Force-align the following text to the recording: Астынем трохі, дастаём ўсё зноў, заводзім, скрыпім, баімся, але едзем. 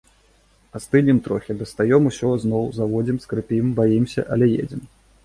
Астынем 0.77 1.19
трохі, 1.27 1.55
дастаём 1.59 2.07
ўсё 2.11 2.31
зноў, 2.45 2.65
заводзім, 2.79 3.21
скрыпім, 3.27 3.65
баімся, 3.81 4.21
але 4.37 4.45
едзем. 4.65 4.81